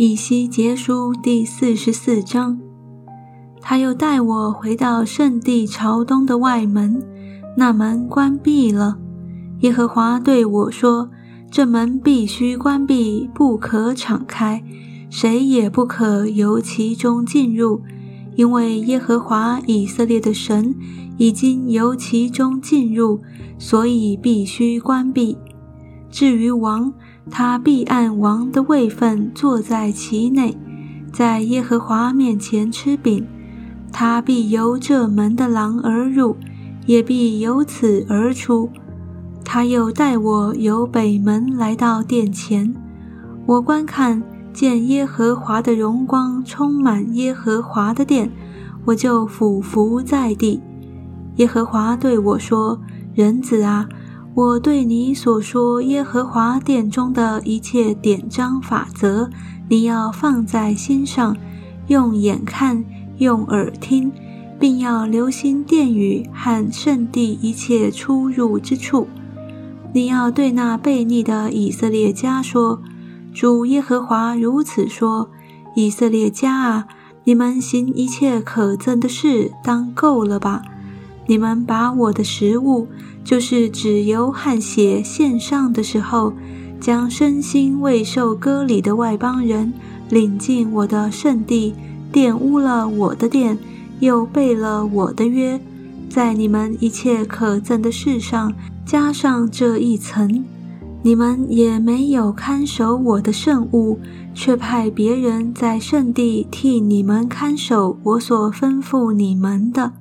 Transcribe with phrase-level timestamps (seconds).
[0.00, 2.56] 以西结书第四十四章。
[3.60, 7.02] 他又带我回到圣地朝东的外门，
[7.56, 8.96] 那门关闭了。
[9.62, 11.10] 耶和华对我说
[11.50, 14.62] ：“这门必须关闭，不可敞开，
[15.10, 17.82] 谁也不可由其中进入，
[18.36, 20.76] 因为耶和华以色列的神
[21.16, 23.18] 已经由其中进入，
[23.58, 25.36] 所以必须关闭。
[26.08, 26.94] 至于王，
[27.30, 30.56] 他必按王的位分坐在其内，
[31.12, 33.26] 在耶和华面前吃饼。
[33.92, 36.36] 他必由这门的廊而入，
[36.86, 38.70] 也必由此而出。
[39.44, 42.74] 他又带我由北门来到殿前，
[43.46, 48.30] 我观看见耶和华的荣光充满耶和华的殿，
[48.84, 50.60] 我就俯伏在地。
[51.36, 52.78] 耶和华对我说
[53.14, 53.88] ：“人子啊。”
[54.38, 59.28] 我对你所说耶和华殿中的一切典章法则，
[59.68, 61.36] 你要放在心上，
[61.88, 62.84] 用眼看，
[63.16, 64.12] 用耳听，
[64.56, 69.08] 并要留心殿宇和圣地一切出入之处。
[69.92, 72.80] 你要对那悖逆的以色列家说
[73.34, 75.30] ：“主耶和华如此说：
[75.74, 76.86] 以色列家啊，
[77.24, 80.62] 你们行一切可憎的事，当够了吧？
[81.28, 82.88] 你们把我的食物。”
[83.22, 86.32] 就是指油和血献上的时候，
[86.80, 89.70] 将身心未受割礼的外邦人
[90.08, 91.74] 领进我的圣地，
[92.10, 93.58] 玷污了我的殿，
[94.00, 95.60] 又背了我的约，
[96.08, 98.54] 在你们一切可憎的事上
[98.86, 100.42] 加上这一层，
[101.02, 103.98] 你们也没有看守我的圣物，
[104.32, 109.92] 却派别人在圣地替你们看守我所吩咐你们的。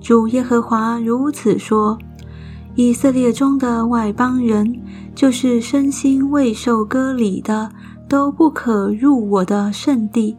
[0.00, 1.98] 主耶和华如此说。
[2.74, 4.80] 以色列中的外邦人，
[5.14, 7.70] 就是身心未受割礼的，
[8.08, 10.36] 都不可入我的圣地。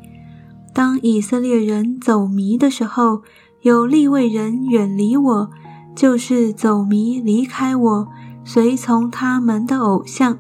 [0.74, 3.24] 当以色列人走迷的时候，
[3.64, 5.50] 有立位人远离我，
[5.94, 8.08] 就是走迷离开我，
[8.46, 10.38] 随从他们的偶像，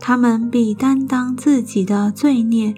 [0.00, 2.74] 他们必担当自己的罪孽。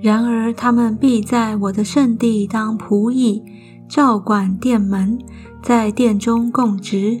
[0.00, 3.42] 然而他们必在我的圣地当仆役，
[3.88, 5.18] 照管殿门，
[5.62, 7.20] 在殿中供职。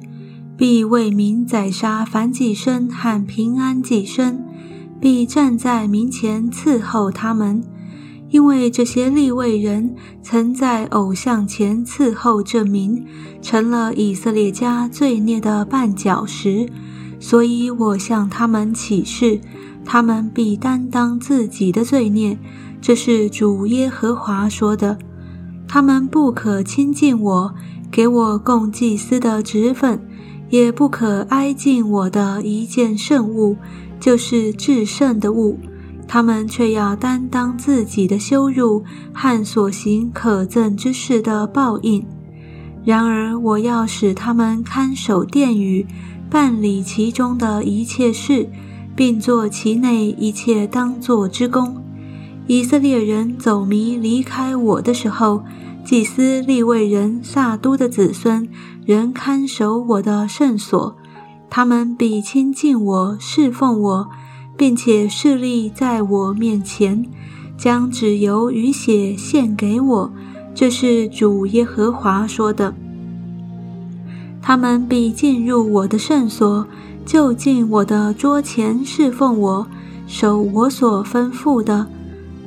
[0.56, 4.38] 必为民宰杀凡祭牲和平安祭牲，
[5.00, 7.62] 必站在民前伺候他们，
[8.28, 13.06] 因为这些立位人曾在偶像前伺候这民，
[13.40, 16.68] 成了以色列家罪孽的绊脚石，
[17.20, 19.40] 所以我向他们起誓，
[19.84, 22.36] 他们必担当自己的罪孽。
[22.80, 24.98] 这是主耶和华说的。
[25.68, 27.54] 他们不可亲近我，
[27.90, 30.00] 给我供祭司的职分。
[30.50, 33.54] 也不可挨近我的一件圣物，
[34.00, 35.58] 就是至圣的物。
[36.06, 42.02] 他们却要担当自己的羞辱和所行可憎之事的报应。
[42.82, 45.86] 然而，我要使他们看守殿宇，
[46.30, 48.48] 办理其中的一切事，
[48.96, 51.76] 并做其内一切当做之功。
[52.48, 55.44] 以色列人走迷离开我的时候，
[55.84, 58.48] 祭司利未人撒都的子孙。
[58.86, 60.96] 仍看守我的圣所，
[61.50, 64.08] 他们必亲近我，侍奉我，
[64.56, 67.04] 并且势力在我面前，
[67.58, 70.10] 将脂油与血献给我。
[70.54, 72.74] 这是主耶和华说的。
[74.40, 76.66] 他们必进入我的圣所，
[77.04, 79.66] 就近我的桌前侍奉我，
[80.06, 81.86] 守我所吩咐的。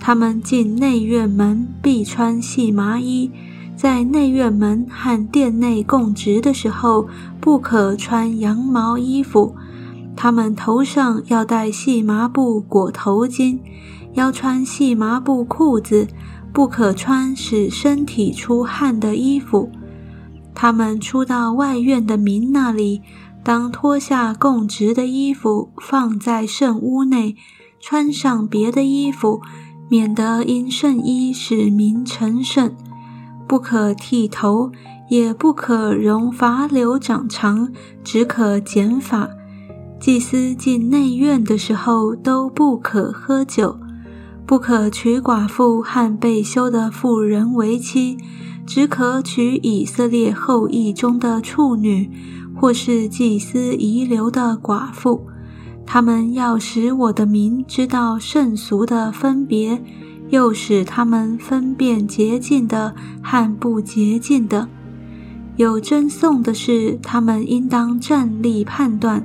[0.03, 3.29] 他们进内院门，必穿细麻衣。
[3.75, 7.07] 在内院门和殿内供职的时候，
[7.39, 9.55] 不可穿羊毛衣服。
[10.15, 13.59] 他们头上要戴细麻布裹头巾，
[14.13, 16.07] 要穿细麻布裤子，
[16.51, 19.71] 不可穿使身体出汗的衣服。
[20.55, 23.01] 他们出到外院的民那里，
[23.43, 27.35] 当脱下供职的衣服，放在圣屋内，
[27.79, 29.41] 穿上别的衣服，
[29.91, 32.71] 免得因圣衣使民成圣。
[33.45, 34.71] 不可剃头，
[35.09, 37.69] 也不可容发流长长，
[38.01, 39.29] 只可剪发。
[39.99, 43.77] 祭司进内院的时候都不可喝酒，
[44.45, 48.17] 不可娶寡妇和被休的妇人为妻，
[48.65, 52.09] 只可娶以色列后裔中的处女，
[52.55, 55.27] 或是祭司遗留的寡妇。
[55.93, 59.77] 他们要使我的民知道圣俗的分别。
[60.29, 64.69] 又使他们分辨洁净的和不洁净的。
[65.57, 69.21] 有真颂的是，他们应当站立判断，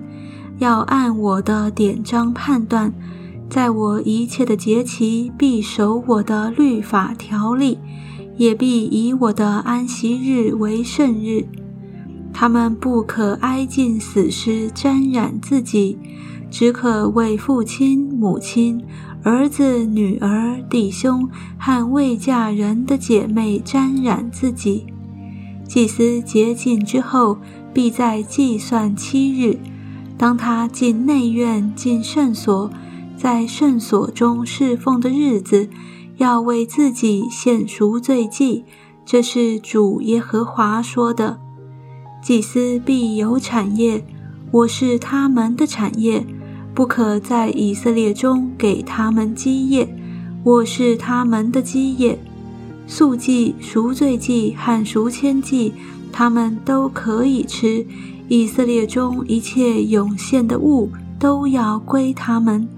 [0.59, 2.93] 要按我的典章判断，
[3.49, 7.79] 在我一切的节期，必守我的律法条例，
[8.37, 11.47] 也必以我的安息日为圣日。
[12.33, 15.97] 他们不可挨近死尸沾染自己，
[16.51, 18.85] 只可为父亲、母亲、
[19.23, 21.29] 儿子、女儿、弟兄
[21.59, 24.87] 和未嫁人的姐妹沾染自己。
[25.69, 27.39] 祭司洁净之后，
[27.75, 29.59] 必在计算七日。
[30.17, 32.71] 当他进内院、进圣所。
[33.19, 35.71] 在圣所中侍奉的日子，
[36.19, 38.67] 要为自己献赎罪祭，
[39.07, 41.41] 这是主耶和华说的。
[42.23, 44.05] 祭司必有产业，
[44.53, 46.25] 我是他们的产业，
[46.73, 49.89] 不可在以色列中给他们基业，
[50.45, 52.19] 我是他们的基业。
[52.87, 55.75] 素祭、赎罪祭和赎愆祭，
[56.13, 57.85] 他们都可以吃。
[58.29, 62.69] 以色列中一切涌现的物，都要归他们。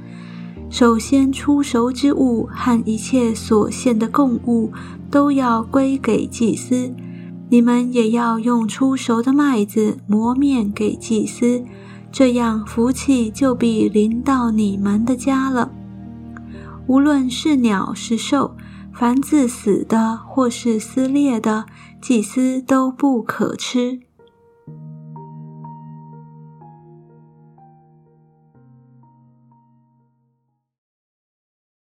[0.70, 4.72] 首先出熟之物和一切所献的供物
[5.10, 6.92] 都要归给祭司，
[7.50, 11.64] 你们也要用出熟的麦子磨面给祭司，
[12.12, 15.70] 这样福气就必临到你们的家了。
[16.86, 18.54] 无论是鸟是兽，
[18.92, 21.66] 凡自死的或是撕裂的，
[22.00, 24.00] 祭司都不可吃。